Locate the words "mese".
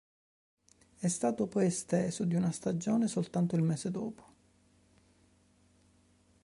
3.61-3.91